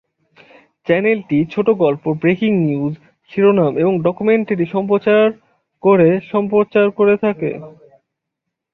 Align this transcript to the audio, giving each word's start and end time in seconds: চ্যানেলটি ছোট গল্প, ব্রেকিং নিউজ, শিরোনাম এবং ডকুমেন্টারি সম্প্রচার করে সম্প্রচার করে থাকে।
চ্যানেলটি 0.87 1.37
ছোট 1.45 1.67
গল্প, 1.83 2.03
ব্রেকিং 2.21 2.51
নিউজ, 2.65 2.93
শিরোনাম 3.31 3.73
এবং 3.77 3.93
ডকুমেন্টারি 4.01 4.65
সম্প্রচার 4.65 5.25
করে 5.83 6.09
সম্প্রচার 6.31 6.85
করে 6.91 7.15
থাকে। 7.17 7.51